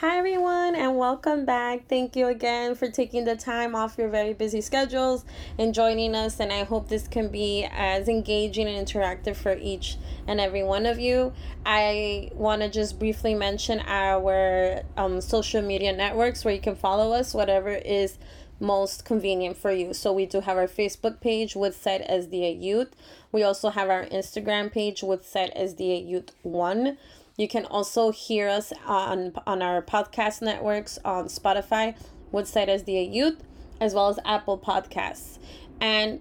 Hi, 0.00 0.16
everyone, 0.16 0.76
and 0.76 0.96
welcome 0.96 1.44
back. 1.44 1.88
Thank 1.88 2.14
you 2.14 2.28
again 2.28 2.76
for 2.76 2.88
taking 2.88 3.24
the 3.24 3.34
time 3.34 3.74
off 3.74 3.98
your 3.98 4.08
very 4.08 4.32
busy 4.32 4.60
schedules 4.60 5.24
and 5.58 5.74
joining 5.74 6.14
us. 6.14 6.38
And 6.38 6.52
I 6.52 6.62
hope 6.62 6.86
this 6.86 7.08
can 7.08 7.30
be 7.30 7.66
as 7.68 8.06
engaging 8.06 8.68
and 8.68 8.86
interactive 8.86 9.34
for 9.34 9.56
each 9.56 9.96
and 10.28 10.38
every 10.38 10.62
one 10.62 10.86
of 10.86 11.00
you. 11.00 11.32
I 11.66 12.30
want 12.32 12.62
to 12.62 12.68
just 12.68 13.00
briefly 13.00 13.34
mention 13.34 13.80
our 13.88 14.82
um, 14.96 15.20
social 15.20 15.62
media 15.62 15.92
networks 15.92 16.44
where 16.44 16.54
you 16.54 16.60
can 16.60 16.76
follow 16.76 17.10
us, 17.12 17.34
whatever 17.34 17.70
is 17.70 18.18
most 18.60 19.04
convenient 19.04 19.56
for 19.56 19.72
you. 19.72 19.92
So 19.94 20.12
we 20.12 20.26
do 20.26 20.42
have 20.42 20.56
our 20.56 20.68
Facebook 20.68 21.20
page, 21.20 21.56
Woodside 21.56 22.06
SDA 22.08 22.62
Youth. 22.62 22.94
We 23.32 23.42
also 23.42 23.70
have 23.70 23.90
our 23.90 24.04
Instagram 24.04 24.70
page, 24.70 25.02
Woodside 25.02 25.52
SDA 25.56 26.08
Youth 26.08 26.30
1. 26.42 26.96
You 27.38 27.46
can 27.46 27.66
also 27.66 28.10
hear 28.10 28.48
us 28.48 28.72
on 28.84 29.32
on 29.46 29.62
our 29.62 29.80
podcast 29.80 30.42
networks 30.42 30.98
on 31.04 31.26
Spotify, 31.26 31.96
Woodside 32.32 32.68
SDA 32.68 33.14
Youth, 33.14 33.42
as 33.80 33.94
well 33.94 34.08
as 34.08 34.18
Apple 34.24 34.58
Podcasts. 34.58 35.38
And 35.80 36.20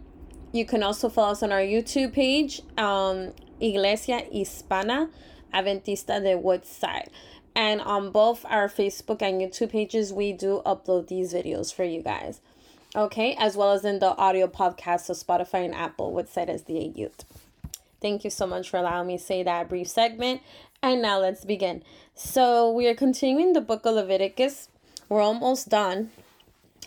you 0.51 0.63
can 0.63 0.83
also 0.83 1.09
follow 1.09 1.31
us 1.31 1.41
on 1.41 1.51
our 1.51 1.59
YouTube 1.59 2.13
page, 2.13 2.61
um, 2.77 3.33
Iglesia 3.59 4.21
Hispana 4.31 5.09
Adventista 5.51 6.21
de 6.21 6.37
Woodside. 6.37 7.09
And 7.55 7.81
on 7.81 8.11
both 8.11 8.45
our 8.47 8.69
Facebook 8.69 9.23
and 9.23 9.41
YouTube 9.41 9.71
pages, 9.71 10.13
we 10.13 10.33
do 10.33 10.61
upload 10.67 11.07
these 11.07 11.33
videos 11.33 11.73
for 11.73 11.83
you 11.83 12.03
guys. 12.03 12.41
Okay, 12.95 13.35
as 13.39 13.57
well 13.57 13.71
as 13.71 13.83
in 13.83 13.97
the 13.97 14.15
audio 14.17 14.45
podcast 14.45 15.09
of 15.09 15.17
Spotify 15.17 15.65
and 15.65 15.73
Apple, 15.73 16.11
Woodside 16.11 16.47
SDA 16.47 16.95
Youth. 16.95 17.25
Thank 17.99 18.23
you 18.23 18.29
so 18.29 18.45
much 18.45 18.69
for 18.69 18.77
allowing 18.77 19.07
me 19.07 19.17
to 19.17 19.23
say 19.23 19.41
that 19.43 19.69
brief 19.69 19.87
segment. 19.87 20.41
And 20.81 21.01
now 21.01 21.19
let's 21.19 21.43
begin. 21.43 21.83
So 22.13 22.71
we 22.71 22.87
are 22.87 22.95
continuing 22.95 23.53
the 23.53 23.61
book 23.61 23.85
of 23.85 23.95
Leviticus. 23.95 24.69
We're 25.09 25.21
almost 25.21 25.69
done. 25.69 26.11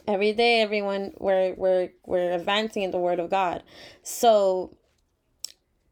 Every 0.06 0.33
day, 0.33 0.60
everyone, 0.60 1.12
we're 1.19 1.55
we're 1.55 1.91
we're 2.06 2.33
advancing 2.33 2.83
in 2.83 2.91
the 2.91 2.98
Word 2.98 3.18
of 3.18 3.30
God. 3.30 3.62
So 4.02 4.70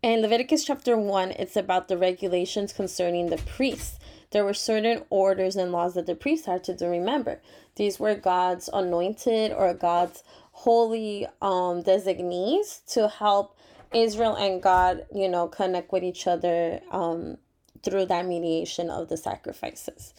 in 0.02 0.22
Leviticus 0.22 0.64
chapter 0.64 0.96
one, 0.96 1.32
it's 1.32 1.56
about 1.56 1.88
the 1.88 1.98
regulations 1.98 2.72
concerning 2.72 3.30
the 3.30 3.38
priests. 3.38 3.98
There 4.30 4.44
were 4.44 4.54
certain 4.54 5.04
orders 5.10 5.56
and 5.56 5.72
laws 5.72 5.94
that 5.94 6.06
the 6.06 6.14
priests 6.14 6.46
had 6.46 6.64
to. 6.64 6.86
Remember, 6.86 7.40
these 7.76 7.98
were 7.98 8.14
God's 8.14 8.68
anointed 8.72 9.52
or 9.52 9.74
God's 9.74 10.22
holy 10.52 11.26
um 11.42 11.82
designees 11.82 12.82
to 12.88 13.08
help 13.08 13.56
Israel 13.92 14.36
and 14.36 14.62
God, 14.62 15.06
you 15.14 15.28
know, 15.28 15.48
connect 15.48 15.92
with 15.92 16.04
each 16.04 16.26
other 16.26 16.80
um 16.90 17.38
through 17.82 18.06
that 18.06 18.26
mediation 18.26 18.90
of 18.90 19.08
the 19.08 19.16
sacrifices. 19.16 20.14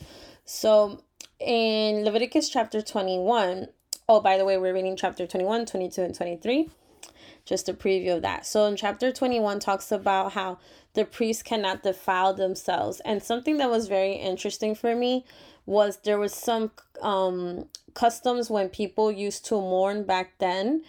So 0.46 1.04
in 1.40 2.04
Leviticus 2.04 2.50
chapter 2.50 2.82
21, 2.82 3.68
oh, 4.08 4.22
by 4.22 4.38
the 4.38 4.46
way, 4.46 4.58
we're 4.58 4.74
reading 4.74 4.96
chapter 4.96 5.28
21, 5.28 5.66
22, 5.66 6.02
and 6.02 6.16
23. 6.16 6.70
Just 7.46 7.70
a 7.70 7.74
preview 7.74 8.16
of 8.16 8.22
that. 8.22 8.46
So 8.46 8.66
in 8.66 8.76
chapter 8.76 9.12
21 9.12 9.60
talks 9.60 9.92
about 9.92 10.34
how 10.34 10.60
the 10.94 11.06
priests 11.06 11.44
cannot 11.44 11.84
defile 11.84 12.34
themselves. 12.34 13.02
And 13.06 13.24
something 13.24 13.58
that 13.58 13.70
was 13.70 13.88
very 13.88 14.14
interesting 14.14 14.76
for 14.76 14.96
me 14.96 15.26
was 15.66 15.98
there 15.98 16.20
was 16.20 16.34
some 16.34 16.72
um 17.02 17.66
customs 17.94 18.50
when 18.50 18.70
people 18.70 19.12
used 19.12 19.46
to 19.46 19.56
mourn 19.56 20.04
back 20.04 20.34
then 20.40 20.84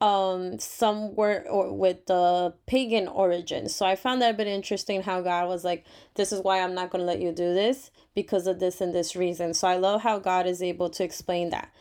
um 0.00 0.58
some 0.58 1.14
were 1.14 1.44
or 1.48 1.72
with 1.72 2.06
the 2.06 2.54
pagan 2.66 3.08
origin. 3.08 3.68
So 3.68 3.86
i 3.86 3.96
found 3.96 4.22
that 4.22 4.34
a 4.34 4.36
bit 4.36 4.46
interesting 4.46 5.02
how 5.02 5.20
god 5.20 5.48
was 5.48 5.64
like 5.64 5.84
this 6.14 6.32
is 6.32 6.40
why 6.42 6.60
i'm 6.60 6.74
not 6.74 6.90
going 6.90 7.00
to 7.00 7.06
let 7.06 7.20
you 7.20 7.32
do 7.32 7.54
this 7.54 7.90
because 8.14 8.46
of 8.46 8.58
this 8.58 8.80
and 8.80 8.94
this 8.94 9.16
reason. 9.16 9.54
So 9.54 9.68
i 9.68 9.76
love 9.76 10.02
how 10.02 10.18
god 10.18 10.46
is 10.46 10.62
able 10.62 10.90
to 10.90 11.04
explain 11.04 11.50
that. 11.50 11.72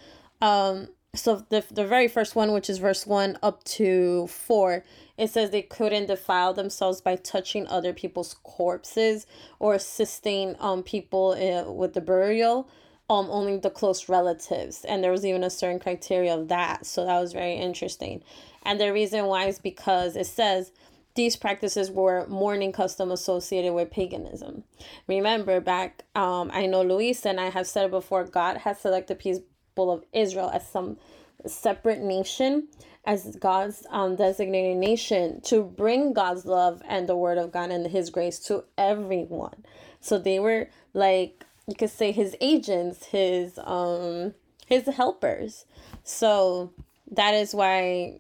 Um 0.42 0.90
so 1.16 1.46
the, 1.50 1.64
the 1.70 1.86
very 1.86 2.08
first 2.08 2.36
one 2.36 2.54
which 2.54 2.70
is 2.70 2.80
verse 2.80 3.06
1 3.06 3.38
up 3.44 3.64
to 3.66 4.26
4 4.28 4.84
it 5.16 5.30
says 5.30 5.52
they 5.52 5.62
couldn't 5.62 6.08
defile 6.08 6.54
themselves 6.54 7.02
by 7.02 7.16
touching 7.16 7.68
other 7.68 7.94
people's 7.94 8.36
corpses 8.44 9.28
or 9.60 9.76
assisting 9.76 10.56
um 10.60 10.82
people 10.82 11.32
uh, 11.32 11.72
with 11.72 11.94
the 11.94 12.02
burial 12.02 12.68
um 13.10 13.30
only 13.30 13.58
the 13.58 13.70
close 13.70 14.10
relatives 14.10 14.86
and 14.86 15.04
there 15.04 15.12
was 15.12 15.26
even 15.26 15.44
a 15.44 15.50
certain 15.50 15.80
criteria 15.80 16.34
of 16.34 16.48
that 16.48 16.86
so 16.86 17.06
that 17.06 17.20
was 17.20 17.34
very 17.34 17.56
interesting 17.56 18.24
and 18.64 18.80
the 18.80 18.92
reason 18.94 19.26
why 19.26 19.46
is 19.46 19.60
because 19.60 20.16
it 20.16 20.28
says 20.28 20.72
these 21.16 21.36
practices 21.36 21.92
were 21.92 22.26
mourning 22.28 22.72
custom 22.72 23.12
associated 23.12 23.74
with 23.74 23.92
paganism 23.92 24.64
remember 25.08 25.60
back 25.60 26.04
um 26.16 26.50
i 26.54 26.66
know 26.66 26.82
luis 26.82 27.26
and 27.26 27.40
i 27.40 27.50
have 27.50 27.68
said 27.68 27.92
before 27.92 28.24
god 28.24 28.58
has 28.58 28.80
selected 28.80 29.20
people 29.20 29.92
of 29.92 30.04
israel 30.14 30.50
as 30.54 30.68
some 30.68 30.98
separate 31.46 32.00
nation 32.00 32.68
as 33.06 33.36
God's 33.36 33.86
um, 33.90 34.16
designated 34.16 34.78
nation 34.78 35.42
to 35.42 35.64
bring 35.64 36.14
God's 36.14 36.46
love 36.46 36.82
and 36.88 37.08
the 37.08 37.18
word 37.18 37.38
of 37.38 37.52
God 37.52 37.70
and 37.70 37.86
his 37.88 38.10
grace 38.10 38.40
to 38.48 38.64
everyone. 38.78 39.66
So 40.00 40.18
they 40.18 40.40
were 40.40 40.70
like 40.94 41.46
you 41.68 41.76
could 41.76 41.90
say 41.90 42.12
his 42.12 42.36
agents, 42.42 43.06
his 43.06 43.60
um 43.64 44.34
his 44.66 44.86
helpers. 44.88 45.66
So 46.04 46.72
that 47.12 47.34
is 47.34 47.54
why 47.54 48.20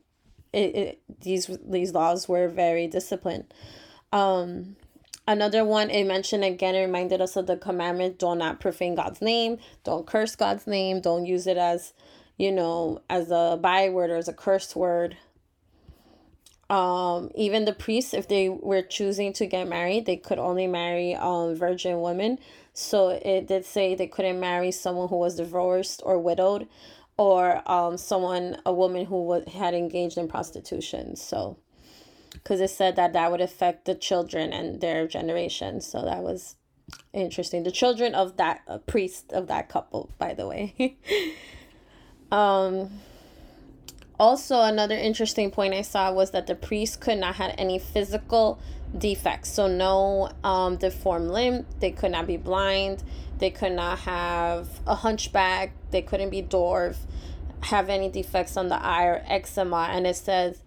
it, 0.51 0.75
it 0.75 1.01
these 1.21 1.49
these 1.65 1.93
laws 1.93 2.27
were 2.27 2.47
very 2.47 2.87
disciplined. 2.87 3.53
Um 4.11 4.75
another 5.27 5.63
one 5.63 5.89
it 5.89 6.05
mentioned 6.05 6.43
again 6.43 6.75
it 6.75 6.81
reminded 6.81 7.21
us 7.21 7.35
of 7.35 7.47
the 7.47 7.57
commandment 7.57 8.19
do 8.19 8.35
not 8.35 8.59
profane 8.59 8.95
God's 8.95 9.21
name, 9.21 9.57
don't 9.83 10.07
curse 10.07 10.35
God's 10.35 10.67
name, 10.67 11.01
don't 11.01 11.25
use 11.25 11.47
it 11.47 11.57
as 11.57 11.93
you 12.37 12.51
know 12.51 13.01
as 13.09 13.31
a 13.31 13.57
byword 13.61 14.09
or 14.09 14.17
as 14.17 14.27
a 14.27 14.33
curse 14.33 14.75
word 14.75 15.17
um 16.73 17.29
even 17.35 17.65
the 17.65 17.73
priests 17.73 18.15
if 18.15 18.27
they 18.27 18.49
were 18.49 18.81
choosing 18.81 19.31
to 19.31 19.45
get 19.45 19.67
married 19.67 20.07
they 20.07 20.17
could 20.17 20.39
only 20.39 20.65
marry 20.65 21.13
um 21.15 21.55
virgin 21.55 22.01
women. 22.01 22.39
So 22.73 23.09
it 23.09 23.47
did 23.47 23.63
say 23.63 23.93
they 23.93 24.07
couldn't 24.07 24.39
marry 24.39 24.71
someone 24.71 25.07
who 25.07 25.17
was 25.17 25.35
divorced 25.35 26.01
or 26.03 26.17
widowed 26.17 26.67
or 27.15 27.61
um 27.71 27.97
someone 27.97 28.57
a 28.65 28.73
woman 28.73 29.05
who 29.05 29.23
was 29.23 29.47
had 29.47 29.75
engaged 29.75 30.17
in 30.17 30.27
prostitution. 30.27 31.15
So 31.15 31.57
because 32.33 32.59
it 32.59 32.71
said 32.71 32.95
that 32.95 33.13
that 33.13 33.29
would 33.29 33.41
affect 33.41 33.85
the 33.85 33.93
children 33.93 34.51
and 34.51 34.81
their 34.81 35.07
generation. 35.07 35.79
So 35.79 36.01
that 36.01 36.23
was 36.23 36.55
interesting. 37.13 37.61
The 37.61 37.71
children 37.71 38.15
of 38.15 38.37
that 38.37 38.61
uh, 38.67 38.79
priest 38.79 39.31
of 39.31 39.45
that 39.47 39.69
couple 39.69 40.09
by 40.17 40.33
the 40.33 40.47
way. 40.47 40.97
Um 42.31 42.89
also, 44.19 44.61
another 44.61 44.95
interesting 44.95 45.51
point 45.51 45.73
I 45.73 45.81
saw 45.81 46.11
was 46.11 46.31
that 46.31 46.47
the 46.47 46.55
priest 46.55 47.01
could 47.01 47.17
not 47.17 47.35
have 47.35 47.55
any 47.57 47.79
physical 47.79 48.59
defects. 48.97 49.51
So, 49.51 49.67
no 49.67 50.31
um, 50.43 50.77
deformed 50.77 51.31
limb, 51.31 51.65
they 51.79 51.91
could 51.91 52.11
not 52.11 52.27
be 52.27 52.37
blind, 52.37 53.03
they 53.39 53.49
could 53.49 53.71
not 53.71 53.99
have 53.99 54.79
a 54.85 54.95
hunchback, 54.95 55.73
they 55.91 56.01
couldn't 56.01 56.29
be 56.29 56.43
dwarf, 56.43 56.97
have 57.61 57.89
any 57.89 58.09
defects 58.09 58.55
on 58.55 58.69
the 58.69 58.81
eye 58.81 59.05
or 59.05 59.23
eczema. 59.27 59.89
And 59.91 60.05
it 60.05 60.15
says, 60.15 60.63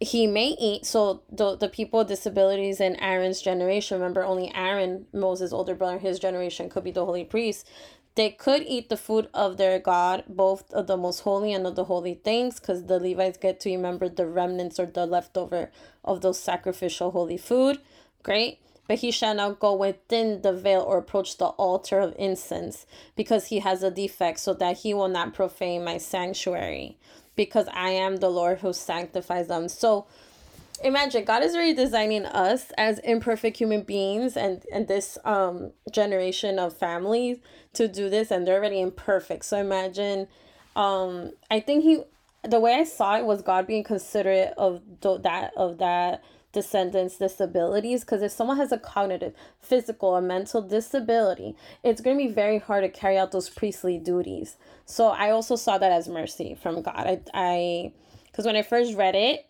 he 0.00 0.26
may 0.26 0.56
eat 0.60 0.86
so 0.86 1.22
the 1.30 1.56
the 1.56 1.68
people 1.68 1.98
with 1.98 2.08
disabilities 2.08 2.80
in 2.80 2.94
Aaron's 3.02 3.40
generation 3.40 3.98
remember 3.98 4.24
only 4.24 4.52
Aaron 4.54 5.06
Moses 5.12 5.52
older 5.52 5.74
brother 5.74 5.98
his 5.98 6.20
generation 6.20 6.68
could 6.68 6.84
be 6.84 6.92
the 6.92 7.04
holy 7.04 7.24
priest 7.24 7.68
they 8.14 8.30
could 8.30 8.62
eat 8.66 8.88
the 8.88 8.96
food 8.96 9.28
of 9.32 9.56
their 9.56 9.78
God, 9.78 10.24
both 10.28 10.72
of 10.72 10.86
the 10.86 10.96
most 10.96 11.20
holy 11.20 11.52
and 11.52 11.66
of 11.66 11.76
the 11.76 11.84
holy 11.84 12.14
things, 12.14 12.58
because 12.58 12.86
the 12.86 12.98
Levites 12.98 13.38
get 13.38 13.60
to 13.60 13.70
remember 13.70 14.08
the 14.08 14.26
remnants 14.26 14.80
or 14.80 14.86
the 14.86 15.06
leftover 15.06 15.70
of 16.04 16.20
those 16.20 16.40
sacrificial 16.40 17.12
holy 17.12 17.36
food. 17.36 17.78
Great. 18.22 18.60
But 18.88 19.00
he 19.00 19.10
shall 19.10 19.34
not 19.34 19.60
go 19.60 19.74
within 19.74 20.40
the 20.40 20.52
veil 20.54 20.80
or 20.80 20.96
approach 20.96 21.36
the 21.36 21.48
altar 21.48 22.00
of 22.00 22.14
incense, 22.18 22.86
because 23.16 23.48
he 23.48 23.58
has 23.58 23.82
a 23.82 23.90
defect, 23.90 24.40
so 24.40 24.54
that 24.54 24.78
he 24.78 24.94
will 24.94 25.08
not 25.08 25.34
profane 25.34 25.84
my 25.84 25.98
sanctuary, 25.98 26.96
because 27.36 27.68
I 27.72 27.90
am 27.90 28.16
the 28.16 28.30
Lord 28.30 28.60
who 28.60 28.72
sanctifies 28.72 29.48
them. 29.48 29.68
So 29.68 30.06
imagine 30.82 31.24
God 31.24 31.42
is 31.42 31.54
already 31.54 31.74
designing 31.74 32.24
us 32.26 32.70
as 32.78 32.98
imperfect 33.00 33.56
human 33.56 33.82
beings 33.82 34.36
and 34.36 34.64
and 34.72 34.88
this 34.88 35.18
um 35.24 35.72
generation 35.90 36.58
of 36.58 36.76
families 36.76 37.38
to 37.74 37.88
do 37.88 38.08
this 38.08 38.30
and 38.30 38.46
they're 38.46 38.58
already 38.58 38.80
imperfect. 38.80 39.44
So 39.44 39.58
imagine 39.58 40.28
um 40.76 41.32
I 41.50 41.60
think 41.60 41.84
he 41.84 42.02
the 42.44 42.60
way 42.60 42.74
I 42.74 42.84
saw 42.84 43.18
it 43.18 43.24
was 43.24 43.42
God 43.42 43.66
being 43.66 43.84
considerate 43.84 44.54
of 44.56 44.82
that 45.00 45.52
of 45.56 45.78
that 45.78 46.22
descendants 46.52 47.18
disabilities 47.18 48.00
because 48.00 48.22
if 48.22 48.32
someone 48.32 48.56
has 48.56 48.72
a 48.72 48.78
cognitive 48.78 49.34
physical 49.60 50.08
or 50.08 50.20
mental 50.22 50.62
disability 50.62 51.54
it's 51.84 52.00
going 52.00 52.16
to 52.16 52.26
be 52.26 52.32
very 52.32 52.58
hard 52.58 52.82
to 52.82 52.88
carry 52.88 53.18
out 53.18 53.32
those 53.32 53.50
priestly 53.50 53.98
duties 53.98 54.56
so 54.86 55.08
i 55.08 55.30
also 55.30 55.56
saw 55.56 55.76
that 55.76 55.92
as 55.92 56.08
mercy 56.08 56.56
from 56.60 56.80
god 56.80 56.94
i 57.06 57.20
i 57.34 57.92
because 58.26 58.46
when 58.46 58.56
i 58.56 58.62
first 58.62 58.94
read 58.94 59.14
it 59.14 59.46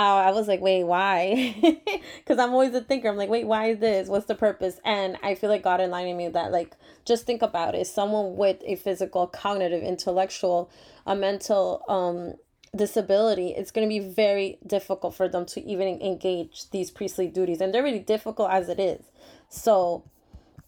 uh, 0.00 0.02
I 0.02 0.30
was 0.30 0.48
like, 0.48 0.62
wait, 0.62 0.84
why? 0.84 1.54
Because 2.18 2.38
I'm 2.38 2.52
always 2.52 2.74
a 2.74 2.80
thinker. 2.80 3.08
I'm 3.08 3.16
like, 3.16 3.28
wait, 3.28 3.46
why 3.46 3.70
is 3.70 3.80
this? 3.80 4.08
What's 4.08 4.26
the 4.26 4.34
purpose? 4.34 4.80
And 4.84 5.18
I 5.22 5.34
feel 5.34 5.50
like 5.50 5.62
God 5.62 5.80
enlightening 5.80 6.16
me 6.16 6.28
that, 6.28 6.52
like, 6.52 6.74
just 7.04 7.26
think 7.26 7.42
about 7.42 7.74
it. 7.74 7.86
Someone 7.86 8.36
with 8.36 8.62
a 8.64 8.76
physical, 8.76 9.26
cognitive, 9.26 9.82
intellectual, 9.82 10.70
a 11.06 11.14
mental 11.14 11.82
um 11.88 12.34
disability, 12.74 13.48
it's 13.48 13.70
going 13.72 13.86
to 13.86 13.88
be 13.88 13.98
very 13.98 14.58
difficult 14.66 15.14
for 15.14 15.28
them 15.28 15.44
to 15.44 15.60
even 15.66 16.00
engage 16.00 16.70
these 16.70 16.90
priestly 16.90 17.26
duties. 17.26 17.60
And 17.60 17.74
they're 17.74 17.82
really 17.82 17.98
difficult 17.98 18.50
as 18.50 18.68
it 18.68 18.80
is. 18.80 19.02
So 19.48 20.04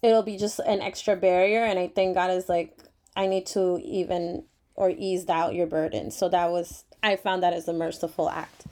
it'll 0.01 0.21
be 0.21 0.37
just 0.37 0.59
an 0.59 0.81
extra 0.81 1.15
barrier. 1.15 1.63
And 1.63 1.79
I 1.79 1.87
think 1.87 2.15
God 2.15 2.29
is 2.29 2.49
like, 2.49 2.77
I 3.15 3.25
need 3.25 3.45
to 3.47 3.79
even 3.83 4.43
or 4.75 4.89
eased 4.89 5.29
out 5.29 5.55
your 5.55 5.67
burden. 5.67 6.11
So 6.11 6.29
that 6.29 6.51
was, 6.51 6.83
I 7.01 7.15
found 7.15 7.41
that 7.41 7.53
as 7.53 7.67
a 7.67 7.73
merciful 7.73 8.29
act. 8.29 8.62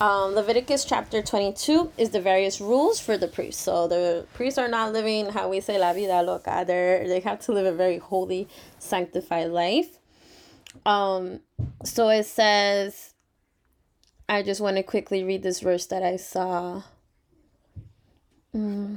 Um, 0.00 0.34
Leviticus 0.34 0.86
chapter 0.86 1.20
22 1.20 1.92
is 1.98 2.08
the 2.08 2.22
various 2.22 2.58
rules 2.58 2.98
for 2.98 3.18
the 3.18 3.28
priests. 3.28 3.62
So 3.62 3.86
the 3.86 4.26
priests 4.32 4.58
are 4.58 4.68
not 4.68 4.94
living 4.94 5.28
how 5.28 5.50
we 5.50 5.60
say 5.60 5.78
la 5.78 5.92
vida 5.92 6.22
loca. 6.22 6.64
They're, 6.66 7.06
they 7.06 7.20
have 7.20 7.40
to 7.40 7.52
live 7.52 7.66
a 7.66 7.72
very 7.72 7.98
holy, 7.98 8.48
sanctified 8.78 9.50
life. 9.50 9.98
Um, 10.86 11.40
so 11.84 12.08
it 12.08 12.24
says, 12.24 13.12
I 14.26 14.42
just 14.42 14.62
want 14.62 14.78
to 14.78 14.82
quickly 14.82 15.22
read 15.22 15.42
this 15.42 15.60
verse 15.60 15.84
that 15.86 16.02
I 16.02 16.16
saw. 16.16 16.82
Mm, 18.56 18.96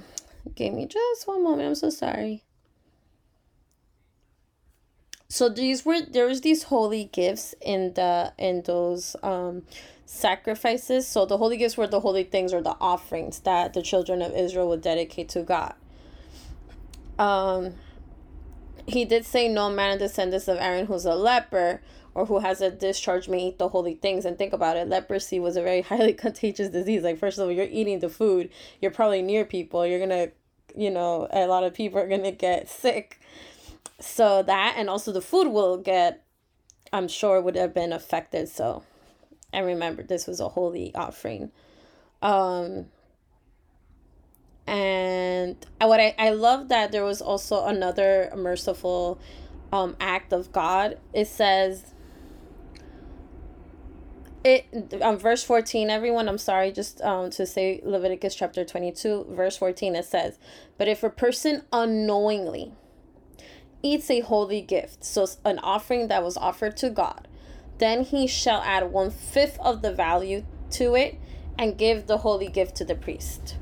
give 0.55 0.73
me 0.73 0.85
just 0.85 1.27
one 1.27 1.44
moment. 1.44 1.67
I'm 1.67 1.75
so 1.75 1.89
sorry. 1.89 2.44
So 5.27 5.50
these 5.50 5.83
were 5.83 6.00
there 6.00 6.27
was 6.27 6.41
these 6.41 6.63
holy 6.63 7.05
gifts 7.05 7.55
in 7.59 7.95
the 7.95 8.33
in 8.38 8.61
those 8.61 9.15
um 9.23 9.63
sacrifices. 10.05 11.07
So 11.07 11.25
the 11.25 11.38
holy 11.38 11.57
gifts 11.57 11.77
were 11.77 11.88
the 11.88 12.00
holy 12.00 12.23
things 12.23 12.53
or 12.53 12.61
the 12.61 12.75
offerings 12.79 13.39
that 13.39 13.73
the 13.73 13.81
children 13.81 14.21
of 14.21 14.33
Israel 14.33 14.69
would 14.69 14.81
dedicate 14.81 15.29
to 15.29 15.44
God. 15.44 15.75
Um 17.17 17.75
he 18.85 19.05
did 19.05 19.25
say 19.25 19.47
no 19.47 19.69
man 19.69 19.94
of 19.94 20.00
the 20.00 20.07
descendants 20.07 20.47
of 20.47 20.57
Aaron 20.57 20.88
who's 20.88 21.05
a 21.05 21.15
leper 21.15 21.81
or 22.15 22.25
who 22.25 22.39
has 22.39 22.61
a 22.61 22.69
discharge 22.69 23.27
may 23.27 23.47
eat 23.47 23.57
the 23.57 23.69
holy 23.69 23.95
things. 23.95 24.25
And 24.25 24.38
think 24.38 24.53
about 24.53 24.77
it, 24.77 24.88
leprosy 24.88 25.39
was 25.39 25.57
a 25.57 25.61
very 25.61 25.81
highly 25.89 26.13
contagious 26.13 26.69
disease. 26.69 27.03
Like 27.03 27.17
first 27.17 27.38
of 27.38 27.45
all, 27.45 27.51
you're 27.51 27.65
eating 27.65 28.00
the 28.00 28.09
food, 28.09 28.50
you're 28.81 28.91
probably 28.91 29.21
near 29.21 29.45
people, 29.45 29.85
you're 29.85 30.00
gonna 30.00 30.29
you 30.75 30.89
know, 30.89 31.27
a 31.31 31.45
lot 31.45 31.63
of 31.63 31.73
people 31.73 32.00
are 32.00 32.07
gonna 32.07 32.31
get 32.31 32.69
sick. 32.69 33.19
So 34.00 34.44
that 34.44 34.75
and 34.77 34.89
also 34.89 35.11
the 35.11 35.21
food 35.21 35.47
will 35.47 35.77
get 35.77 36.23
I'm 36.91 37.07
sure 37.07 37.41
would 37.41 37.55
have 37.55 37.73
been 37.73 37.94
affected. 37.94 38.50
So 38.50 38.83
I 39.53 39.59
remember 39.59 40.03
this 40.03 40.27
was 40.27 40.39
a 40.39 40.50
holy 40.50 40.94
offering. 40.95 41.51
Um 42.21 42.88
and 44.65 45.57
what 45.79 46.00
I, 46.00 46.15
I 46.17 46.29
love 46.29 46.69
that 46.69 46.91
there 46.91 47.03
was 47.03 47.21
also 47.21 47.65
another 47.65 48.31
merciful 48.35 49.19
um 49.71 49.95
act 50.00 50.33
of 50.33 50.51
God. 50.51 50.97
It 51.13 51.27
says 51.27 51.94
it 54.44 55.01
um 55.01 55.17
verse 55.17 55.44
14 55.44 55.89
everyone 55.89 56.27
i'm 56.27 56.38
sorry 56.38 56.71
just 56.71 57.01
um 57.01 57.29
to 57.29 57.45
say 57.45 57.79
leviticus 57.83 58.35
chapter 58.35 58.65
22 58.65 59.27
verse 59.29 59.57
14 59.57 59.95
it 59.95 60.05
says 60.05 60.38
but 60.77 60.88
if 60.88 61.03
a 61.03 61.09
person 61.09 61.63
unknowingly 61.71 62.73
eats 63.81 64.09
a 64.09 64.19
holy 64.21 64.61
gift 64.61 65.03
so 65.03 65.25
an 65.45 65.59
offering 65.59 66.07
that 66.09 66.23
was 66.23 66.35
offered 66.38 66.75
to 66.75 66.89
god 66.89 67.27
then 67.78 68.04
he 68.04 68.28
shall 68.28 68.62
add 68.62 68.92
one 68.92 69.12
fifth 69.12 69.60
of 69.60 69.81
the 69.81 69.92
value 69.92 70.44
to 70.72 70.96
it 70.96 71.18
and 71.58 71.78
give 71.78 72.08
the 72.08 72.20
holy 72.20 72.48
gift 72.48 72.75
to 72.75 72.86
the 72.86 72.96
priest. 72.96 73.58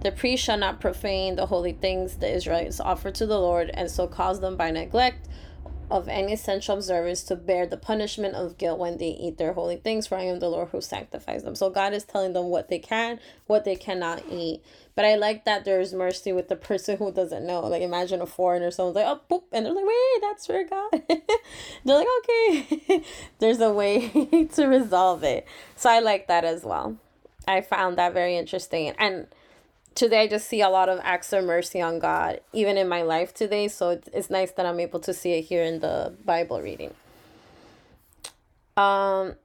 The 0.00 0.12
priest 0.12 0.44
shall 0.44 0.58
not 0.58 0.80
profane 0.80 1.36
the 1.36 1.46
holy 1.46 1.72
things 1.72 2.16
the 2.16 2.32
Israelites 2.32 2.80
offer 2.80 3.10
to 3.10 3.26
the 3.26 3.38
Lord, 3.38 3.70
and 3.74 3.90
so 3.90 4.06
cause 4.06 4.40
them 4.40 4.56
by 4.56 4.70
neglect 4.70 5.28
of 5.90 6.08
any 6.08 6.32
essential 6.32 6.76
observance 6.76 7.22
to 7.24 7.36
bear 7.36 7.66
the 7.66 7.76
punishment 7.76 8.34
of 8.34 8.58
guilt 8.58 8.78
when 8.78 8.98
they 8.98 9.08
eat 9.08 9.38
their 9.38 9.52
holy 9.52 9.76
things, 9.76 10.06
for 10.06 10.16
I 10.16 10.22
am 10.22 10.40
the 10.40 10.48
Lord 10.48 10.68
who 10.70 10.80
sanctifies 10.80 11.44
them. 11.44 11.54
So 11.54 11.70
God 11.70 11.92
is 11.92 12.04
telling 12.04 12.32
them 12.32 12.46
what 12.46 12.68
they 12.68 12.78
can, 12.78 13.20
what 13.46 13.64
they 13.64 13.76
cannot 13.76 14.22
eat. 14.30 14.62
But 14.94 15.04
I 15.04 15.14
like 15.14 15.44
that 15.44 15.64
there's 15.64 15.92
mercy 15.92 16.32
with 16.32 16.48
the 16.48 16.56
person 16.56 16.96
who 16.96 17.12
doesn't 17.12 17.46
know. 17.46 17.60
Like 17.60 17.82
imagine 17.82 18.20
a 18.20 18.26
foreigner, 18.26 18.70
someone's 18.70 18.96
like, 18.96 19.06
oh, 19.06 19.20
boop, 19.30 19.44
and 19.52 19.66
they're 19.66 19.72
like, 19.72 19.84
wait, 19.84 20.20
that's 20.22 20.46
for 20.46 20.64
God. 20.64 21.02
they're 21.84 21.98
like, 21.98 22.08
okay. 22.18 23.04
there's 23.38 23.60
a 23.60 23.70
way 23.70 24.48
to 24.54 24.66
resolve 24.66 25.22
it. 25.22 25.46
So 25.76 25.90
I 25.90 26.00
like 26.00 26.28
that 26.28 26.44
as 26.44 26.64
well. 26.64 26.96
I 27.46 27.60
found 27.60 27.98
that 27.98 28.12
very 28.12 28.36
interesting. 28.36 28.92
And 28.98 29.28
today 29.96 30.20
I 30.20 30.26
just 30.28 30.46
see 30.46 30.60
a 30.60 30.68
lot 30.68 30.88
of 30.88 31.00
acts 31.02 31.32
of 31.32 31.44
mercy 31.44 31.80
on 31.80 31.98
God, 31.98 32.40
even 32.52 32.76
in 32.76 32.88
my 32.88 33.02
life 33.02 33.34
today. 33.34 33.66
So 33.66 34.00
it's, 34.12 34.30
nice 34.30 34.52
that 34.52 34.66
I'm 34.66 34.78
able 34.78 35.00
to 35.00 35.12
see 35.12 35.32
it 35.32 35.42
here 35.42 35.64
in 35.64 35.80
the 35.80 36.14
Bible 36.24 36.60
reading. 36.60 36.94
Um, 38.76 39.36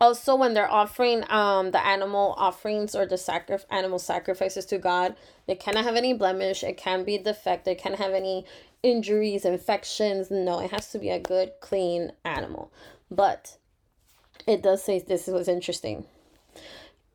also, 0.00 0.36
when 0.36 0.54
they're 0.54 0.70
offering 0.70 1.24
um 1.30 1.72
the 1.72 1.84
animal 1.84 2.34
offerings 2.36 2.94
or 2.94 3.06
the 3.06 3.18
sacri- 3.18 3.58
animal 3.70 3.98
sacrifices 3.98 4.64
to 4.66 4.78
God, 4.78 5.16
they 5.46 5.56
cannot 5.56 5.84
have 5.84 5.96
any 5.96 6.12
blemish. 6.12 6.62
It 6.62 6.76
can 6.76 7.02
be 7.04 7.18
defect. 7.18 7.66
It 7.66 7.78
can't 7.78 7.96
have 7.96 8.12
any 8.12 8.44
injuries, 8.82 9.44
infections. 9.44 10.30
No, 10.30 10.60
it 10.60 10.70
has 10.70 10.90
to 10.92 10.98
be 10.98 11.08
a 11.08 11.18
good, 11.18 11.52
clean 11.60 12.12
animal. 12.24 12.70
But 13.10 13.56
it 14.46 14.62
does 14.62 14.84
say 14.84 15.00
this 15.00 15.26
was 15.26 15.48
interesting 15.48 16.04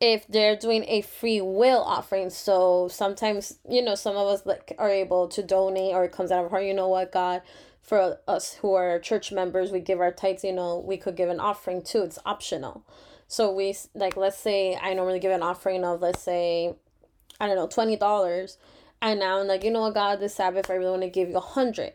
if 0.02 0.26
they're 0.26 0.56
doing 0.56 0.84
a 0.88 1.00
free 1.00 1.40
will 1.40 1.80
offering. 1.80 2.28
So 2.28 2.88
sometimes 2.88 3.58
you 3.68 3.80
know 3.80 3.94
some 3.94 4.16
of 4.16 4.26
us 4.26 4.44
like 4.44 4.74
are 4.76 4.90
able 4.90 5.28
to 5.28 5.42
donate 5.44 5.94
or 5.94 6.04
it 6.04 6.12
comes 6.12 6.32
out 6.32 6.44
of 6.44 6.50
heart 6.50 6.64
you 6.64 6.74
know 6.74 6.88
what 6.88 7.12
god? 7.12 7.42
For 7.80 8.18
us 8.26 8.54
who 8.54 8.74
are 8.74 8.98
church 8.98 9.30
members 9.32 9.70
we 9.70 9.80
give 9.80 10.00
our 10.00 10.12
tithes 10.12 10.42
you 10.42 10.52
know 10.52 10.82
we 10.84 10.96
could 10.96 11.16
give 11.16 11.30
an 11.30 11.38
offering 11.38 11.82
too. 11.82 12.02
It's 12.02 12.18
optional. 12.26 12.84
So 13.28 13.52
we 13.52 13.76
like 13.94 14.16
let's 14.16 14.38
say 14.38 14.76
i 14.82 14.92
normally 14.92 15.20
give 15.20 15.32
an 15.32 15.42
offering 15.42 15.84
of 15.84 16.02
let's 16.02 16.20
say 16.20 16.74
i 17.38 17.46
don't 17.46 17.56
know 17.56 17.68
$20 17.68 18.56
and 19.00 19.20
now 19.20 19.40
i'm 19.40 19.46
like 19.46 19.62
you 19.62 19.70
know 19.70 19.82
what 19.82 19.94
god? 19.94 20.18
This 20.18 20.34
sabbath 20.34 20.68
i 20.68 20.74
really 20.74 20.90
want 20.90 21.02
to 21.02 21.10
give 21.10 21.28
you 21.28 21.36
a 21.36 21.40
hundred 21.40 21.92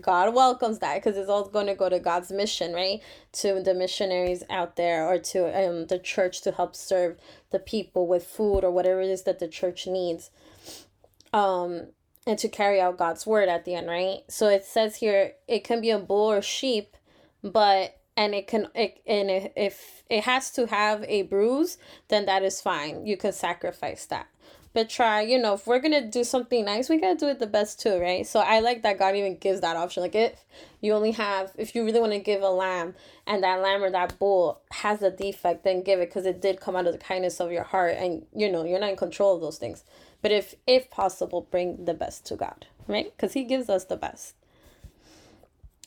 God 0.00 0.34
welcomes 0.34 0.78
that 0.78 0.96
because 0.96 1.16
it's 1.16 1.28
all 1.28 1.44
going 1.44 1.66
to 1.66 1.74
go 1.74 1.88
to 1.88 1.98
God's 1.98 2.30
mission, 2.30 2.72
right? 2.72 3.00
To 3.32 3.62
the 3.62 3.74
missionaries 3.74 4.42
out 4.50 4.76
there 4.76 5.06
or 5.06 5.18
to 5.18 5.68
um, 5.68 5.86
the 5.86 5.98
church 5.98 6.40
to 6.42 6.52
help 6.52 6.74
serve 6.74 7.18
the 7.50 7.58
people 7.58 8.06
with 8.06 8.26
food 8.26 8.64
or 8.64 8.70
whatever 8.70 9.00
it 9.00 9.10
is 9.10 9.22
that 9.22 9.38
the 9.38 9.48
church 9.48 9.86
needs. 9.86 10.30
Um, 11.32 11.88
and 12.26 12.38
to 12.38 12.48
carry 12.48 12.80
out 12.80 12.98
God's 12.98 13.26
word 13.26 13.48
at 13.48 13.64
the 13.64 13.74
end, 13.74 13.88
right? 13.88 14.20
So 14.28 14.48
it 14.48 14.64
says 14.64 14.96
here 14.96 15.32
it 15.48 15.64
can 15.64 15.80
be 15.80 15.90
a 15.90 15.98
bull 15.98 16.30
or 16.30 16.42
sheep, 16.42 16.96
but 17.42 17.98
and 18.16 18.34
it 18.34 18.46
can 18.46 18.68
it 18.74 19.00
and 19.06 19.50
if 19.56 20.04
it 20.08 20.24
has 20.24 20.50
to 20.52 20.66
have 20.66 21.04
a 21.08 21.22
bruise, 21.22 21.78
then 22.08 22.26
that 22.26 22.42
is 22.42 22.60
fine. 22.60 23.06
You 23.06 23.16
can 23.16 23.32
sacrifice 23.32 24.06
that 24.06 24.28
but 24.72 24.88
try 24.88 25.20
you 25.20 25.38
know 25.38 25.54
if 25.54 25.66
we're 25.66 25.78
gonna 25.78 26.06
do 26.06 26.24
something 26.24 26.64
nice 26.64 26.88
we 26.88 27.00
gotta 27.00 27.18
do 27.18 27.28
it 27.28 27.38
the 27.38 27.46
best 27.46 27.80
too 27.80 27.98
right? 27.98 28.26
So 28.26 28.40
i 28.40 28.60
like 28.60 28.82
that 28.82 28.98
god 28.98 29.16
even 29.16 29.36
gives 29.36 29.60
that 29.60 29.76
option. 29.76 30.02
Like 30.02 30.14
if 30.14 30.44
you 30.80 30.92
only 30.92 31.12
have 31.12 31.52
if 31.56 31.74
you 31.74 31.84
really 31.84 32.00
want 32.00 32.12
to 32.12 32.18
give 32.18 32.42
a 32.42 32.50
lamb 32.50 32.94
and 33.26 33.42
that 33.42 33.60
lamb 33.60 33.82
or 33.82 33.90
that 33.90 34.18
bull 34.18 34.60
has 34.70 35.02
a 35.02 35.10
defect 35.10 35.64
then 35.64 35.82
give 35.82 36.00
it 36.00 36.08
because 36.08 36.26
it 36.26 36.40
did 36.40 36.60
come 36.60 36.76
out 36.76 36.86
of 36.86 36.92
the 36.92 36.98
kindness 36.98 37.40
of 37.40 37.52
your 37.52 37.64
heart 37.64 37.96
and 37.96 38.26
you 38.34 38.50
know 38.50 38.64
you're 38.64 38.80
not 38.80 38.90
in 38.90 38.96
control 38.96 39.34
of 39.34 39.40
those 39.40 39.58
things. 39.58 39.84
But 40.20 40.32
if 40.32 40.54
if 40.66 40.90
possible 40.90 41.48
bring 41.50 41.84
the 41.84 41.94
best 41.94 42.26
to 42.26 42.36
god 42.36 42.66
right? 42.88 43.12
Because 43.16 43.32
he 43.32 43.44
gives 43.44 43.68
us 43.68 43.84
the 43.84 43.96
best 43.96 44.34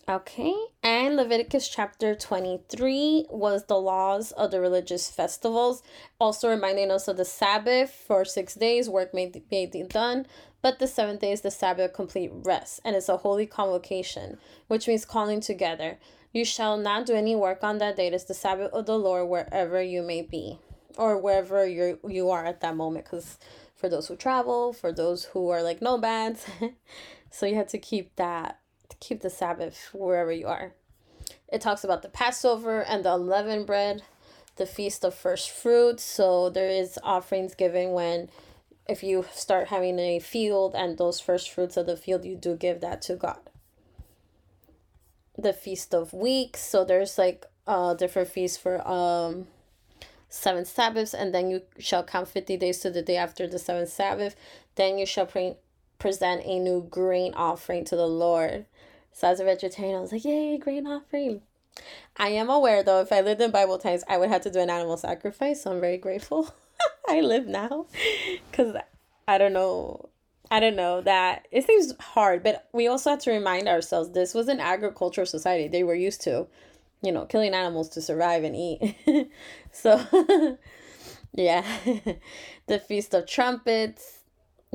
Okay, 0.07 0.53
and 0.83 1.15
Leviticus 1.15 1.67
chapter 1.67 2.13
23 2.13 3.25
was 3.31 3.65
the 3.65 3.79
laws 3.79 4.31
of 4.33 4.51
the 4.51 4.62
religious 4.62 5.09
festivals, 5.09 5.81
also 6.19 6.47
reminding 6.47 6.91
us 6.91 7.07
of 7.07 7.17
the 7.17 7.25
Sabbath 7.25 7.89
for 7.89 8.24
six 8.24 8.53
days, 8.53 8.88
work 8.88 9.15
may, 9.15 9.31
may 9.50 9.65
be 9.65 9.81
done, 9.81 10.27
but 10.62 10.77
the 10.77 10.85
seventh 10.85 11.21
day 11.21 11.31
is 11.31 11.41
the 11.41 11.50
Sabbath 11.50 11.93
complete 11.93 12.29
rest, 12.31 12.81
and 12.85 12.95
it's 12.95 13.09
a 13.09 13.17
holy 13.17 13.47
convocation, 13.47 14.38
which 14.67 14.88
means 14.88 15.05
calling 15.05 15.41
together. 15.41 15.97
You 16.31 16.45
shall 16.45 16.77
not 16.77 17.07
do 17.07 17.15
any 17.15 17.35
work 17.35 17.63
on 17.63 17.79
that 17.79 17.95
day. 17.95 18.05
It 18.05 18.13
is 18.13 18.25
the 18.25 18.35
Sabbath 18.35 18.71
of 18.74 18.85
the 18.85 19.00
Lord 19.00 19.27
wherever 19.27 19.81
you 19.81 20.03
may 20.03 20.21
be, 20.21 20.59
or 21.00 21.17
wherever 21.17 21.65
you 21.65 21.97
you 22.07 22.29
are 22.29 22.45
at 22.45 22.62
that 22.62 22.75
moment, 22.75 23.05
because 23.05 23.39
for 23.74 23.89
those 23.89 24.07
who 24.07 24.15
travel, 24.15 24.71
for 24.71 24.91
those 24.91 25.25
who 25.25 25.50
are 25.50 25.63
like 25.63 25.81
nomads, 25.81 26.45
so 27.31 27.47
you 27.47 27.55
have 27.55 27.69
to 27.69 27.79
keep 27.79 28.15
that 28.17 28.59
keep 29.00 29.22
the 29.22 29.30
Sabbath 29.30 29.90
wherever 29.94 30.32
you 30.32 30.48
are. 30.48 30.74
It 31.52 31.62
talks 31.62 31.84
about 31.84 32.02
the 32.02 32.10
Passover 32.10 32.82
and 32.82 33.04
the 33.04 33.14
unleavened 33.14 33.66
bread, 33.66 34.04
the 34.56 34.66
feast 34.66 35.04
of 35.04 35.14
first 35.14 35.50
fruits. 35.50 36.04
So 36.04 36.50
there 36.50 36.70
is 36.70 37.00
offerings 37.04 37.56
given 37.56 37.92
when 37.92 38.30
if 38.88 39.04
you 39.04 39.25
start 39.32 39.70
having 39.70 39.98
a 40.00 40.20
field 40.20 40.75
and 40.75 40.98
those 40.98 41.20
first 41.20 41.50
fruits 41.50 41.78
of 41.78 41.86
the 41.86 41.98
field, 41.98 42.25
you 42.25 42.36
do 42.36 42.56
give 42.56 42.82
that 42.82 43.02
to 43.04 43.16
God. 43.16 43.40
The 45.38 45.54
feast 45.54 45.94
of 45.94 46.14
weeks. 46.14 46.62
So 46.62 46.86
there's 46.86 47.18
like 47.18 47.46
uh 47.68 47.94
different 47.96 48.30
feasts 48.30 48.58
for 48.58 48.88
um 48.88 49.48
seven 50.30 50.66
Sabbaths, 50.66 51.14
and 51.14 51.34
then 51.34 51.50
you 51.50 51.62
shall 51.80 52.04
count 52.04 52.28
50 52.28 52.58
days 52.58 52.80
to 52.80 52.90
the 52.90 53.02
day 53.02 53.18
after 53.18 53.48
the 53.48 53.60
seventh 53.60 53.90
Sabbath. 53.90 54.36
Then 54.75 54.98
you 54.98 55.06
shall 55.06 55.25
pre- 55.25 55.56
present 56.05 56.43
a 56.45 56.59
new 56.59 56.85
grain 56.88 57.33
offering 57.33 57.83
to 57.83 57.95
the 57.95 58.05
Lord. 58.05 58.67
So 59.12 59.27
as 59.27 59.39
a 59.39 59.43
vegetarian, 59.43 59.97
I 59.97 60.01
was 60.01 60.12
like, 60.12 60.24
yay, 60.24 60.55
grain 60.55 60.85
offering. 60.85 61.41
I 62.15 62.27
am 62.27 62.47
aware 62.47 62.83
though, 62.83 63.01
if 63.01 63.12
I 63.12 63.21
lived 63.21 63.41
in 63.41 63.50
Bible 63.50 63.79
times, 63.79 64.03
I 64.07 64.19
would 64.19 64.29
have 64.29 64.43
to 64.43 64.51
do 64.51 64.59
an 64.59 64.69
animal 64.69 64.97
sacrifice. 64.97 65.63
So 65.63 65.71
I'm 65.71 65.81
very 65.81 65.97
grateful 65.97 66.53
I 67.09 67.21
live 67.21 67.47
now. 67.47 67.88
Because 68.51 68.75
I 69.27 69.39
don't 69.39 69.53
know. 69.53 70.09
I 70.51 70.59
don't 70.59 70.75
know 70.75 71.01
that 71.01 71.47
it 71.50 71.65
seems 71.65 71.91
hard, 72.00 72.43
but 72.43 72.67
we 72.71 72.85
also 72.85 73.09
have 73.09 73.21
to 73.21 73.31
remind 73.31 73.67
ourselves 73.67 74.12
this 74.12 74.35
was 74.35 74.47
an 74.47 74.59
agricultural 74.59 75.25
society. 75.25 75.67
They 75.67 75.83
were 75.83 75.95
used 75.95 76.21
to, 76.21 76.45
you 77.01 77.12
know, 77.12 77.25
killing 77.25 77.55
animals 77.55 77.89
to 77.89 78.01
survive 78.03 78.43
and 78.43 78.55
eat. 78.55 79.31
so, 79.71 80.59
yeah, 81.33 81.65
the 82.67 82.77
Feast 82.77 83.15
of 83.15 83.25
Trumpets. 83.25 84.14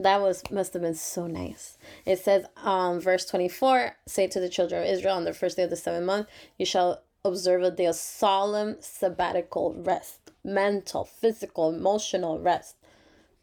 That 0.02 0.21
was 0.21 0.42
must 0.50 0.73
have 0.73 0.83
been 0.83 0.95
so 0.95 1.26
nice. 1.26 1.76
It 2.07 2.19
says, 2.21 2.47
um, 2.57 3.00
verse 3.00 3.26
twenty 3.26 3.49
four: 3.49 3.97
Say 4.07 4.26
to 4.28 4.40
the 4.40 4.49
children 4.49 4.83
of 4.83 4.88
Israel 4.88 5.16
on 5.16 5.25
the 5.25 5.35
first 5.35 5.57
day 5.57 5.64
of 5.64 5.71
the 5.71 5.76
seventh 5.76 6.07
month, 6.07 6.26
you 6.59 6.64
shall 6.64 7.02
observe 7.25 7.62
a 7.62 7.71
day 7.71 7.85
of 7.85 7.97
solemn 7.97 8.76
sabbatical 8.80 9.75
rest, 9.75 10.30
mental, 10.42 11.04
physical, 11.04 11.69
emotional 11.69 12.38
rest. 12.38 12.76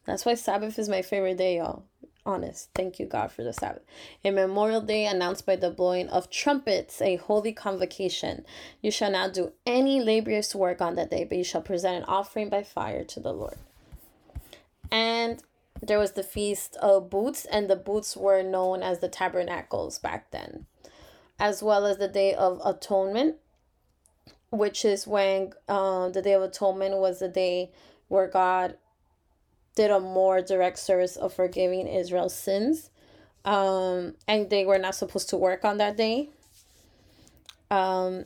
That's 0.06 0.26
why 0.26 0.34
Sabbath 0.34 0.80
is 0.80 0.90
my 0.90 1.04
favorite 1.04 1.38
day, 1.38 1.58
y'all 1.58 1.84
honest. 2.26 2.70
Thank 2.76 3.00
you, 3.00 3.06
God, 3.06 3.32
for 3.32 3.44
the 3.44 3.54
Sabbath. 3.54 3.84
A 4.26 4.32
memorial 4.32 4.82
day 4.82 5.06
announced 5.06 5.46
by 5.46 5.56
the 5.56 5.70
blowing 5.70 6.10
of 6.10 6.30
trumpets, 6.30 7.02
a 7.02 7.16
holy 7.16 7.54
convocation. 7.54 8.46
You 8.82 8.92
shall 8.92 9.12
not 9.12 9.34
do 9.34 9.54
any 9.66 10.02
laborious 10.02 10.54
work 10.54 10.82
on 10.82 10.96
that 10.96 11.10
day, 11.10 11.24
but 11.24 11.38
you 11.38 11.44
shall 11.44 11.62
present 11.62 11.98
an 11.98 12.04
offering 12.04 12.50
by 12.50 12.64
fire 12.64 13.04
to 13.06 13.20
the 13.20 13.32
Lord. 13.32 13.58
And 14.92 15.42
there 15.82 16.00
was 16.00 16.14
the 16.14 16.24
feast 16.24 16.76
of 16.82 17.10
booths, 17.10 17.46
and 17.46 17.70
the 17.70 17.76
booths 17.76 18.16
were 18.18 18.44
known 18.44 18.84
as 18.84 19.00
the 19.00 19.10
tabernacles 19.10 20.00
back 20.00 20.32
then, 20.32 20.66
as 21.40 21.62
well 21.62 21.86
as 21.86 21.98
the 21.98 22.08
day 22.08 22.34
of 22.34 22.62
atonement, 22.66 23.36
which 24.50 24.86
is 24.86 25.06
when 25.08 25.54
uh, 25.68 26.10
the 26.10 26.22
day 26.22 26.34
of 26.34 26.42
atonement 26.42 26.98
was 26.98 27.20
the 27.20 27.28
day 27.28 27.72
where 28.08 28.28
God 28.28 28.78
did 29.76 29.92
a 29.92 30.00
more 30.00 30.42
direct 30.42 30.80
service 30.80 31.16
of 31.16 31.34
forgiving 31.34 31.88
Israel's 31.88 32.36
sins. 32.36 32.90
Um, 33.46 34.16
and 34.28 34.50
they 34.50 34.66
were 34.66 34.80
not 34.80 34.96
supposed 34.96 35.30
to 35.30 35.38
work 35.38 35.64
on 35.64 35.78
that 35.78 35.96
day. 35.96 36.30
Um, 37.70 38.26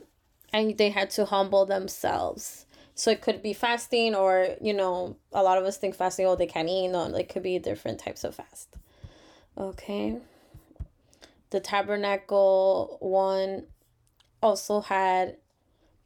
and 0.52 0.76
they 0.78 0.90
had 0.90 1.10
to 1.10 1.26
humble 1.26 1.66
themselves. 1.66 2.66
So 2.94 3.10
it 3.10 3.22
could 3.22 3.42
be 3.42 3.52
fasting, 3.52 4.14
or 4.14 4.56
you 4.60 4.74
know, 4.74 5.16
a 5.32 5.42
lot 5.42 5.58
of 5.58 5.64
us 5.64 5.78
think 5.78 5.94
fasting, 5.94 6.26
oh, 6.26 6.36
they 6.36 6.46
can't 6.46 6.68
eat. 6.68 6.88
No, 6.88 7.04
it 7.14 7.28
could 7.28 7.42
be 7.42 7.58
different 7.58 7.98
types 7.98 8.24
of 8.24 8.34
fast. 8.34 8.76
Okay. 9.56 10.18
The 11.50 11.60
tabernacle 11.60 12.98
one 13.00 13.64
also 14.42 14.80
had, 14.80 15.36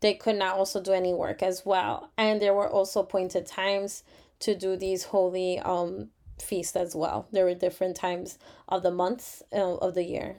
they 0.00 0.14
could 0.14 0.36
not 0.36 0.56
also 0.56 0.80
do 0.80 0.92
any 0.92 1.14
work 1.14 1.42
as 1.42 1.64
well. 1.64 2.10
And 2.16 2.40
there 2.40 2.54
were 2.54 2.68
also 2.68 3.00
appointed 3.00 3.46
times 3.46 4.02
to 4.40 4.54
do 4.54 4.76
these 4.76 5.04
holy 5.04 5.58
um 5.60 6.10
feasts 6.40 6.76
as 6.76 6.94
well. 6.94 7.26
There 7.32 7.44
were 7.44 7.54
different 7.54 7.96
times 7.96 8.38
of 8.68 8.82
the 8.82 8.90
months 8.90 9.42
uh, 9.52 9.76
of 9.76 9.94
the 9.94 10.04
year. 10.04 10.36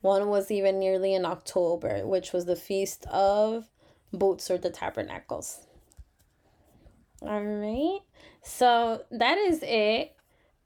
One 0.00 0.28
was 0.28 0.50
even 0.50 0.78
nearly 0.78 1.12
in 1.12 1.26
October, 1.26 2.06
which 2.06 2.32
was 2.32 2.46
the 2.46 2.56
feast 2.56 3.06
of 3.06 3.69
booths 4.12 4.50
or 4.50 4.58
the 4.58 4.70
tabernacles. 4.70 5.66
All 7.22 7.42
right. 7.42 8.00
So 8.42 9.04
that 9.10 9.38
is 9.38 9.62
it. 9.62 10.14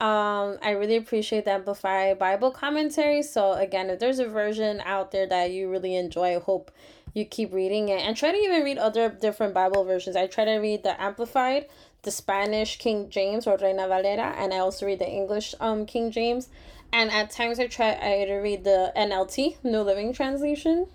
Um, 0.00 0.58
I 0.62 0.70
really 0.70 0.96
appreciate 0.96 1.44
the 1.44 1.52
Amplify 1.52 2.14
Bible 2.14 2.50
commentary. 2.50 3.22
So 3.22 3.52
again, 3.52 3.90
if 3.90 4.00
there's 4.00 4.18
a 4.18 4.26
version 4.26 4.82
out 4.84 5.12
there 5.12 5.26
that 5.26 5.50
you 5.50 5.70
really 5.70 5.96
enjoy, 5.96 6.36
I 6.36 6.40
hope 6.40 6.70
you 7.14 7.24
keep 7.24 7.52
reading 7.54 7.88
it 7.88 8.00
and 8.00 8.16
try 8.16 8.32
to 8.32 8.36
even 8.36 8.64
read 8.64 8.76
other 8.76 9.08
different 9.08 9.54
Bible 9.54 9.84
versions. 9.84 10.16
I 10.16 10.26
try 10.26 10.44
to 10.44 10.56
read 10.56 10.82
the 10.82 11.00
Amplified, 11.00 11.66
the 12.02 12.10
Spanish 12.10 12.76
King 12.76 13.08
James 13.08 13.46
or 13.46 13.56
Reina 13.56 13.86
Valera, 13.86 14.34
and 14.36 14.52
I 14.52 14.58
also 14.58 14.84
read 14.84 14.98
the 14.98 15.08
English 15.08 15.54
um 15.60 15.86
King 15.86 16.10
James. 16.10 16.48
And 16.92 17.10
at 17.10 17.30
times 17.30 17.58
I 17.58 17.66
try 17.66 17.92
I 17.92 18.24
to 18.26 18.34
read 18.34 18.64
the 18.64 18.92
NLT, 18.96 19.64
New 19.64 19.80
Living 19.80 20.12
Translation. 20.12 20.86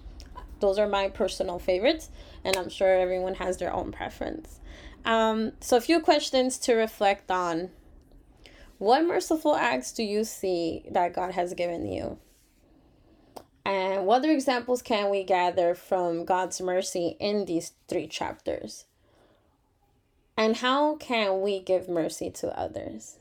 Those 0.60 0.78
are 0.78 0.88
my 0.88 1.10
personal 1.10 1.60
favorites, 1.60 2.10
and 2.44 2.56
I'm 2.56 2.70
sure 2.70 3.00
everyone 3.00 3.36
has 3.36 3.58
their 3.58 3.74
own 3.74 3.92
preference. 3.92 4.60
Um, 5.06 5.54
so 5.60 5.78
a 5.78 5.82
few 5.82 6.00
questions 6.00 6.58
to 6.60 6.74
reflect 6.74 7.32
on. 7.32 7.70
What 8.78 9.06
merciful 9.06 9.56
acts 9.56 9.92
do 9.92 10.04
you 10.04 10.24
see 10.24 10.84
that 10.92 11.14
God 11.14 11.34
has 11.34 11.54
given 11.54 11.86
you? 11.86 12.18
And 13.66 14.06
what 14.06 14.18
other 14.18 14.32
examples 14.32 14.82
can 14.82 15.10
we 15.10 15.24
gather 15.24 15.76
from 15.76 16.26
God's 16.26 16.62
mercy 16.62 17.18
in 17.20 17.46
these 17.46 17.74
three 17.88 18.08
chapters? 18.08 18.86
And 20.38 20.56
how 20.56 20.96
can 20.96 21.42
we 21.42 21.60
give 21.60 21.90
mercy 21.90 22.32
to 22.32 22.58
others? 22.58 23.18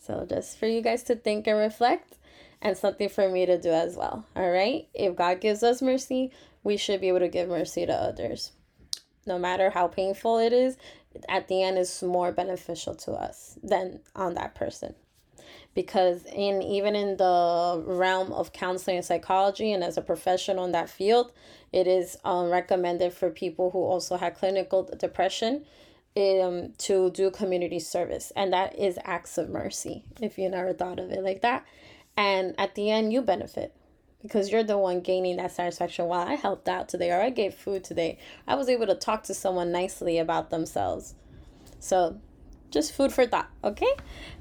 So, 0.00 0.24
just 0.28 0.58
for 0.58 0.66
you 0.66 0.80
guys 0.80 1.02
to 1.04 1.16
think 1.16 1.46
and 1.46 1.58
reflect, 1.58 2.16
and 2.62 2.78
something 2.78 3.08
for 3.08 3.28
me 3.28 3.44
to 3.44 3.60
do 3.60 3.70
as 3.70 3.96
well. 3.96 4.24
All 4.34 4.50
right? 4.50 4.88
If 4.94 5.16
God 5.16 5.40
gives 5.40 5.62
us 5.62 5.82
mercy, 5.82 6.30
we 6.62 6.76
should 6.76 7.00
be 7.00 7.08
able 7.08 7.18
to 7.18 7.28
give 7.28 7.48
mercy 7.48 7.84
to 7.84 7.92
others. 7.92 8.52
No 9.26 9.38
matter 9.38 9.70
how 9.70 9.88
painful 9.88 10.38
it 10.38 10.52
is, 10.52 10.76
at 11.28 11.48
the 11.48 11.62
end, 11.62 11.76
it's 11.76 12.02
more 12.02 12.32
beneficial 12.32 12.94
to 12.94 13.12
us 13.12 13.58
than 13.62 14.00
on 14.16 14.34
that 14.34 14.54
person 14.54 14.94
because 15.74 16.24
in 16.26 16.60
even 16.62 16.94
in 16.94 17.16
the 17.16 17.82
realm 17.86 18.32
of 18.32 18.52
counseling 18.52 18.96
and 18.96 19.06
psychology 19.06 19.72
and 19.72 19.82
as 19.82 19.96
a 19.96 20.02
professional 20.02 20.64
in 20.64 20.72
that 20.72 20.90
field 20.90 21.32
it 21.72 21.86
is 21.86 22.16
um, 22.24 22.50
recommended 22.50 23.12
for 23.12 23.30
people 23.30 23.70
who 23.70 23.78
also 23.78 24.16
have 24.16 24.34
clinical 24.34 24.88
depression 24.98 25.64
um, 26.16 26.72
to 26.76 27.10
do 27.12 27.30
community 27.30 27.78
service 27.78 28.32
and 28.36 28.52
that 28.52 28.78
is 28.78 28.98
acts 29.04 29.38
of 29.38 29.48
mercy 29.48 30.04
if 30.20 30.36
you 30.38 30.48
never 30.48 30.72
thought 30.72 30.98
of 30.98 31.10
it 31.10 31.22
like 31.22 31.40
that 31.40 31.64
and 32.16 32.54
at 32.58 32.74
the 32.74 32.90
end 32.90 33.12
you 33.12 33.22
benefit 33.22 33.74
because 34.22 34.52
you're 34.52 34.62
the 34.62 34.78
one 34.78 35.00
gaining 35.00 35.36
that 35.36 35.50
satisfaction 35.50 36.06
while 36.06 36.26
i 36.26 36.34
helped 36.34 36.68
out 36.68 36.88
today 36.88 37.10
or 37.10 37.20
i 37.20 37.30
gave 37.30 37.54
food 37.54 37.82
today 37.82 38.18
i 38.46 38.54
was 38.54 38.68
able 38.68 38.86
to 38.86 38.94
talk 38.94 39.22
to 39.22 39.34
someone 39.34 39.72
nicely 39.72 40.18
about 40.18 40.50
themselves 40.50 41.14
so 41.78 42.20
just 42.72 42.92
food 42.92 43.12
for 43.12 43.26
thought, 43.26 43.50
okay? 43.62 43.94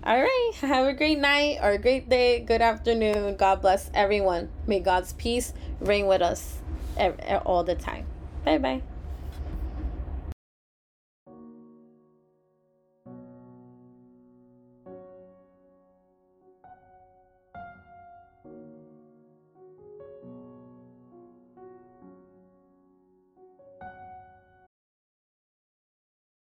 All 0.03 0.19
right. 0.19 0.51
Have 0.61 0.87
a 0.87 0.93
great 0.93 1.19
night 1.19 1.57
or 1.61 1.71
a 1.71 1.77
great 1.77 2.09
day, 2.09 2.39
good 2.39 2.61
afternoon. 2.61 3.35
God 3.35 3.61
bless 3.61 3.91
everyone. 3.93 4.49
May 4.65 4.79
God's 4.79 5.13
peace 5.13 5.53
reign 5.79 6.07
with 6.07 6.21
us 6.21 6.57
all 7.45 7.63
the 7.63 7.75
time. 7.75 8.05
Bye 8.45 8.57
bye. 8.57 8.81